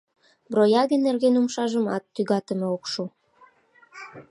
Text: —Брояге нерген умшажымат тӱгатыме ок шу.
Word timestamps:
—Брояге 0.51 0.97
нерген 1.05 1.33
умшажымат 1.41 2.03
тӱгатыме 2.15 2.65
ок 2.75 2.83
шу. 2.91 3.03